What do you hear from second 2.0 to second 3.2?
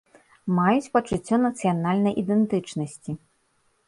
ідэнтычнасці.